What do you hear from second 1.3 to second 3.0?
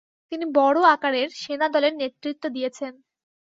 সেনাদলের নেতৃত্ব দিয়েছেন।